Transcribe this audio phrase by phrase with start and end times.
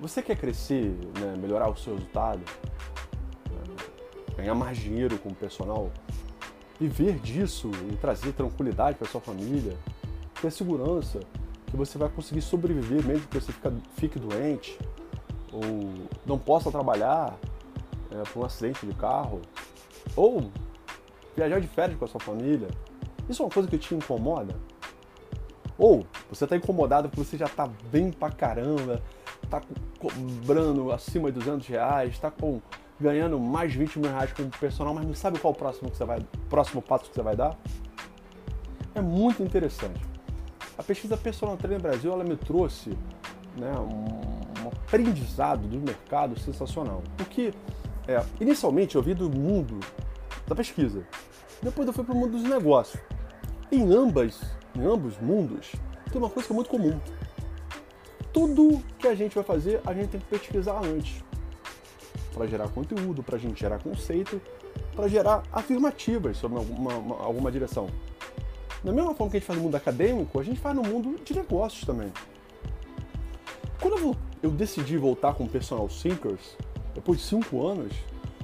[0.00, 2.40] Você quer crescer, né, melhorar o seu resultado,
[3.50, 3.76] né,
[4.34, 5.90] ganhar mais dinheiro como personal,
[6.80, 9.76] viver disso e trazer tranquilidade para sua família,
[10.40, 11.20] ter segurança
[11.66, 14.78] que você vai conseguir sobreviver mesmo que você fica, fique doente?
[15.52, 17.36] Ou não possa trabalhar
[18.10, 19.42] é, por um acidente de carro?
[20.16, 20.50] Ou
[21.36, 22.68] viajar de férias com a sua família.
[23.28, 24.56] Isso é uma coisa que te incomoda?
[25.78, 29.02] Ou você está incomodado porque você já está bem pra caramba,
[29.56, 29.60] está
[29.98, 32.62] cobrando acima de 200 reais, está com,
[33.00, 35.96] ganhando mais de 20 mil reais como personal, mas não sabe qual o próximo, que
[35.96, 37.58] você vai, próximo passo que você vai dar?
[38.94, 40.00] É muito interessante.
[40.78, 42.90] A pesquisa Personal Trainer Brasil ela me trouxe
[43.56, 47.02] né, um, um aprendizado do mercado sensacional.
[47.16, 47.52] Porque
[48.08, 49.80] é, inicialmente eu vi do mundo
[50.46, 51.06] da pesquisa,
[51.62, 53.02] depois eu fui para o mundo dos negócios.
[53.70, 54.40] Em ambas,
[54.74, 55.72] em ambos mundos,
[56.10, 56.98] tem uma coisa que é muito comum.
[58.32, 61.22] Tudo que a gente vai fazer, a gente tem que pesquisar antes.
[62.32, 64.40] Para gerar conteúdo, para a gente gerar conceito,
[64.94, 67.88] para gerar afirmativas sobre alguma, uma, alguma direção.
[68.82, 71.22] Da mesma forma que a gente faz no mundo acadêmico, a gente faz no mundo
[71.22, 72.10] de negócios também.
[73.80, 76.56] Quando eu, eu decidi voltar com Personal Thinkers,
[76.94, 77.92] depois de cinco anos,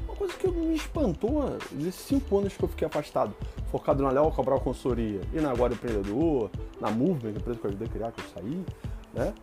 [0.06, 3.34] uma coisa que me espantou nesses cinco anos que eu fiquei afastado,
[3.70, 6.50] focado na Léo Cabral Consultoria e na Agora Empreendedor,
[6.80, 8.64] na Movement, empresa que eu ajudei a criar, que eu saí,
[9.14, 9.34] né?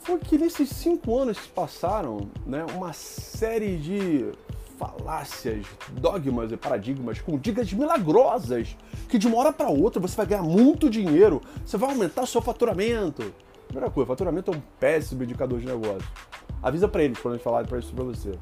[0.00, 4.32] Foi que nesses cinco anos que passaram, né, uma série de
[4.78, 8.74] falácias, dogmas e paradigmas com dicas milagrosas
[9.10, 12.26] que de uma hora para outra você vai ganhar muito dinheiro, você vai aumentar o
[12.26, 13.34] seu faturamento.
[13.66, 16.08] Primeira coisa, faturamento é um péssimo indicador de negócio.
[16.62, 18.32] Avisa para eles quando eles falarem para isso para você.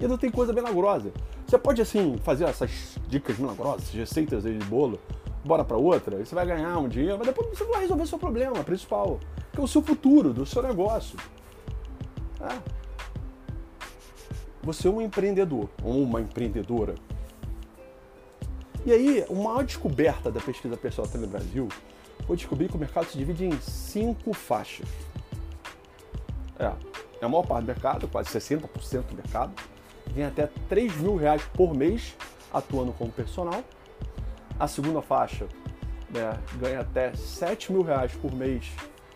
[0.00, 1.12] E não tem coisa milagrosa.
[1.46, 4.98] Você pode assim fazer essas dicas milagrosas, receitas de bolo,
[5.48, 8.18] bora para outra, você vai ganhar um dinheiro, mas depois você não vai resolver seu
[8.18, 9.18] problema principal,
[9.52, 11.18] que é o seu futuro, do seu negócio.
[12.40, 12.78] É.
[14.62, 16.94] Você é um empreendedor ou uma empreendedora
[18.88, 21.68] e aí, a maior descoberta da pesquisa pessoal no Brasil
[22.26, 24.88] foi descobrir que o mercado se divide em cinco faixas.
[26.58, 26.72] É,
[27.20, 29.52] é a maior parte do mercado, quase 60% do mercado,
[30.14, 32.16] ganha até 3 mil reais por mês
[32.50, 33.62] atuando como personal.
[34.58, 35.46] A segunda faixa
[36.10, 38.72] né, ganha até 7 mil reais por mês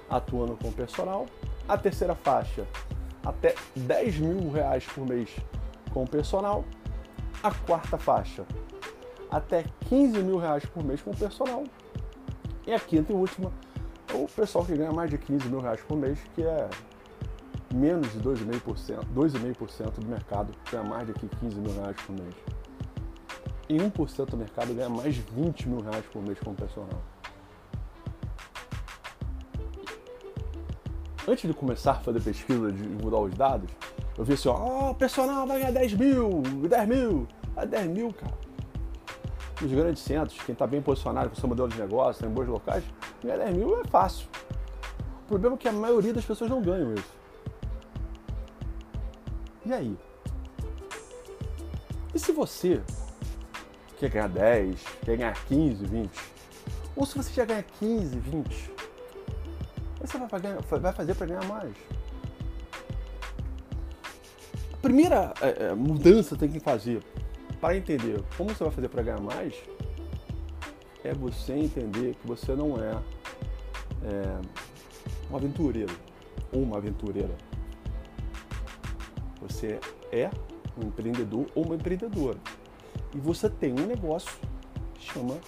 [0.09, 1.27] atuando como personal.
[1.69, 2.67] A terceira faixa,
[3.25, 5.31] até 10 mil reais por mês
[5.91, 6.65] como personal.
[7.43, 8.45] A quarta faixa,
[9.31, 11.65] até 15 mil reais por mês com personal.
[12.65, 13.53] E a quinta e última,
[14.15, 16.69] o pessoal que ganha mais de 15 mil reais por mês, que é
[17.75, 22.62] menos de 2,5%, 2,5% do mercado ganha mais de 15 mil reais por mês.
[23.73, 27.03] E 1% do mercado ganha mais de 20 mil reais por mês com personal.
[31.27, 33.71] Antes de começar a fazer pesquisa de mudar os dados,
[34.19, 38.13] eu vi assim, ó, oh, personal vai ganhar 10 mil, 10 mil, a 10 mil,
[38.13, 38.43] cara
[39.63, 42.85] nos grandes centros, quem está bem posicionado com seu modelo de negócio, tem bons locais,
[43.23, 44.27] ganhar 10 mil é fácil.
[45.25, 47.15] O problema é que a maioria das pessoas não ganham isso.
[49.65, 49.97] E aí?
[52.13, 52.83] E se você
[54.03, 56.11] quer ganhar 10, quer ganhar 15, 20?
[56.97, 58.71] Ou se você já ganha 15, 20?
[60.01, 60.19] O que você
[60.79, 61.73] vai fazer para ganhar mais?
[64.73, 67.01] A primeira é, é, mudança tem que fazer
[67.61, 69.55] para entender como você vai fazer para ganhar mais,
[71.05, 72.91] é você entender que você não é,
[74.03, 74.41] é
[75.31, 75.97] um aventureiro
[76.53, 77.37] ou uma aventureira.
[79.41, 79.79] Você
[80.11, 80.29] é
[80.77, 82.39] um empreendedor ou uma empreendedora.
[83.15, 84.31] E você tem um negócio
[84.95, 85.39] que chama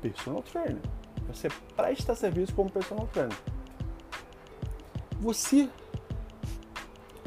[0.00, 0.82] personal trainer.
[1.28, 3.36] Você presta serviço como personal trainer.
[5.20, 5.68] Você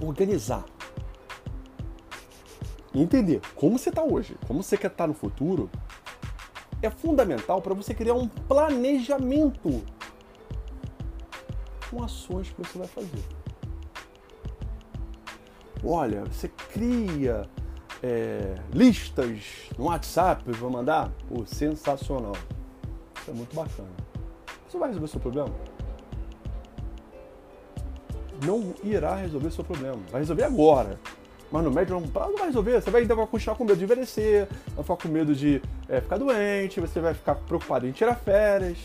[0.01, 0.65] organizar
[2.93, 5.69] e entender como você está hoje, como você quer estar tá no futuro,
[6.81, 9.83] é fundamental para você criar um planejamento
[11.89, 13.23] com ações que você vai fazer.
[15.83, 17.49] Olha, você cria
[18.03, 19.41] é, listas
[19.77, 21.11] no WhatsApp para mandar?
[21.27, 22.35] Pô, sensacional.
[23.19, 23.89] Isso é muito bacana.
[24.67, 25.51] Você vai resolver seu problema?
[28.45, 29.99] Não irá resolver seu problema.
[30.11, 30.99] Vai resolver agora
[31.53, 32.81] mas no médio longo prazo não vai resolver.
[32.81, 36.01] Você vai ainda vai continuar com medo de envelhecer, vai ficar com medo de é,
[36.01, 38.79] ficar doente, você vai ficar preocupado em tirar férias.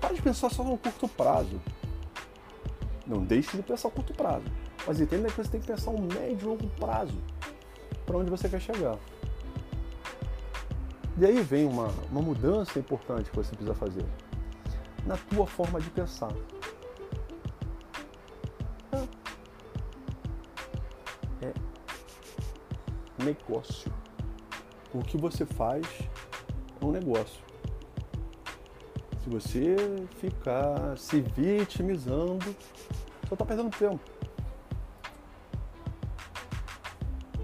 [0.00, 1.60] Para de pensar só no curto prazo.
[3.06, 4.42] Não deixe de pensar no curto prazo.
[4.86, 7.16] Mas entenda que você tem que pensar um médio e longo prazo
[8.04, 8.98] para onde você quer chegar.
[11.18, 14.04] E aí vem uma, uma mudança importante que você precisa fazer
[15.06, 16.32] na tua forma de pensar.
[21.42, 21.52] É
[23.22, 23.92] negócio.
[24.92, 25.86] O que você faz
[26.80, 27.42] é um negócio.
[29.22, 29.76] Se você
[30.18, 32.54] ficar se vitimizando,
[33.28, 34.00] só está perdendo tempo.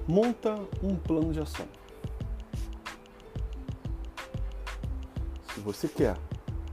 [0.09, 1.67] Monta um plano de ação.
[5.53, 6.17] Se você quer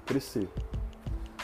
[0.06, 0.48] crescer,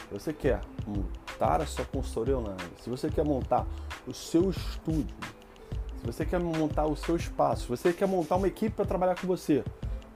[0.08, 3.66] se você quer montar a sua consultoria online, se você quer montar
[4.06, 5.14] o seu estúdio,
[6.00, 9.20] se você quer montar o seu espaço, se você quer montar uma equipe para trabalhar
[9.20, 9.62] com você,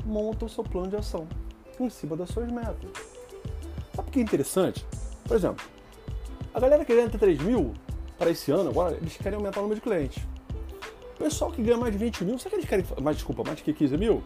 [0.02, 1.28] monta o seu plano de ação
[1.78, 2.90] em cima das suas metas.
[3.94, 4.86] Sabe o que é interessante?
[5.24, 5.62] Por exemplo,
[6.54, 7.74] a galera querendo ter 3 mil
[8.16, 10.35] para esse ano, agora eles querem aumentar o número de clientes.
[11.16, 13.58] O pessoal que ganha mais de 20 mil, sabe que eles querem mais, desculpa, mais
[13.60, 14.22] que 15 mil?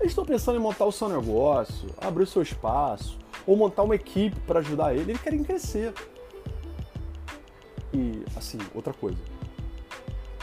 [0.00, 3.16] Eles estão pensando em montar o seu negócio, abrir o seu espaço,
[3.46, 5.12] ou montar uma equipe para ajudar ele.
[5.12, 5.94] Eles querem crescer.
[7.94, 9.18] E, assim, outra coisa.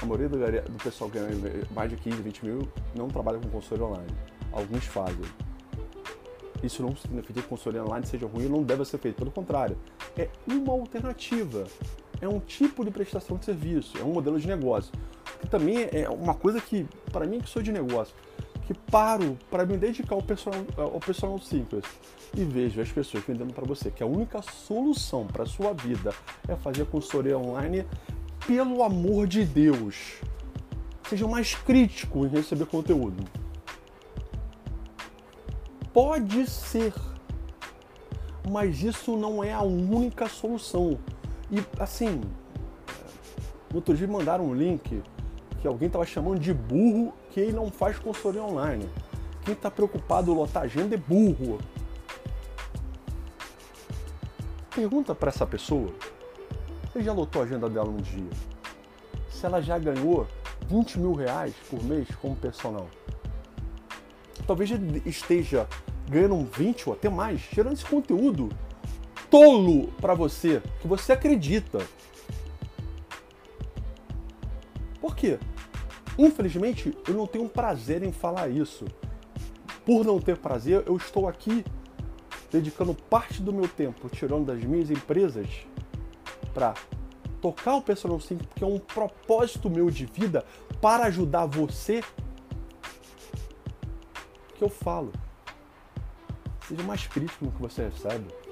[0.02, 1.30] A maioria do, do pessoal que ganha
[1.72, 4.14] mais de 15, 20 mil não trabalha com consultoria online.
[4.54, 5.26] Alguns fazem.
[6.64, 9.18] Isso não significa que consultoria online seja ruim não deve ser feito.
[9.18, 9.78] Pelo contrário,
[10.18, 11.66] é uma alternativa.
[12.26, 14.92] É um tipo de prestação de serviço, é um modelo de negócio
[15.40, 18.16] que também é uma coisa que, para mim que sou de negócio,
[18.66, 21.84] que paro para me dedicar ao personal, ao personal simples
[22.36, 26.14] e vejo as pessoas vendendo para você que a única solução para sua vida
[26.48, 27.86] é fazer consultoria online,
[28.48, 30.20] pelo amor de Deus,
[31.08, 33.24] seja mais crítico em receber conteúdo.
[35.94, 36.92] Pode ser,
[38.50, 40.98] mas isso não é a única solução.
[41.52, 42.22] E assim,
[43.74, 45.02] outro dia mandaram um link
[45.62, 48.90] que alguém estava chamando de burro que ele não faz consultoria online.
[49.44, 51.60] Quem está preocupado em lotar agenda é burro.
[54.74, 55.94] Pergunta para essa pessoa
[56.92, 58.30] se já lotou a agenda dela um dia.
[59.30, 60.26] Se ela já ganhou
[60.68, 62.88] 20 mil reais por mês como personal.
[64.48, 64.70] Talvez
[65.06, 65.68] esteja
[66.10, 68.50] ganhando 20 ou até mais, gerando esse conteúdo
[69.30, 71.80] tolo para você, que você acredita.
[75.00, 75.40] Por quê?
[76.18, 78.86] Infelizmente, eu não tenho prazer em falar isso.
[79.86, 81.64] Por não ter prazer, eu estou aqui
[82.52, 85.48] dedicando parte do meu tempo, tirando das minhas empresas,
[86.54, 86.74] para
[87.42, 90.46] tocar o Personal 5, porque é um propósito meu de vida
[90.82, 92.02] para ajudar você,
[94.56, 95.12] que eu falo.
[96.68, 98.45] Seja mais crítico no que você recebe.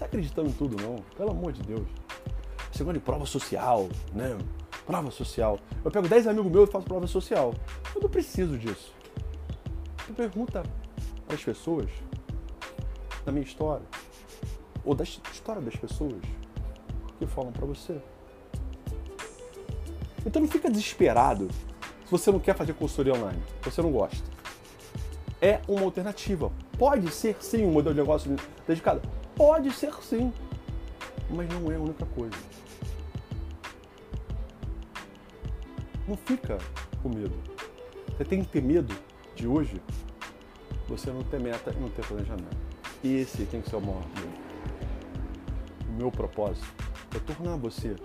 [0.00, 0.96] Está acreditando em tudo, não.
[1.14, 1.86] Pelo amor de Deus.
[2.72, 4.38] Segundo de prova social, né?
[4.86, 5.58] prova social.
[5.84, 7.54] Eu pego 10 amigos meus e faço prova social.
[7.94, 8.94] Eu não preciso disso.
[10.06, 10.62] Tu pergunta
[11.28, 11.90] as pessoas
[13.26, 13.84] da minha história,
[14.86, 16.22] ou da história das pessoas
[17.18, 18.00] que falam para você.
[20.24, 21.46] Então não fica desesperado
[22.06, 24.24] se você não quer fazer consultoria online, você não gosta.
[25.42, 26.50] É uma alternativa.
[26.78, 28.34] Pode ser sim um modelo de negócio
[28.66, 29.19] dedicado.
[29.40, 30.30] Pode ser sim.
[31.30, 32.36] Mas não é a única coisa.
[36.06, 36.58] Não fica
[37.02, 37.34] com medo.
[38.18, 38.94] Você tem que ter medo
[39.34, 39.80] de hoje
[40.86, 42.54] você não ter meta e não ter planejamento.
[43.02, 44.38] Esse tem que ser o maior medo.
[45.88, 46.66] O meu propósito
[47.16, 47.96] é tornar você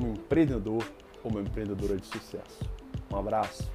[0.00, 0.84] um empreendedor
[1.24, 2.60] ou uma empreendedora de sucesso.
[3.12, 3.68] Um abraço.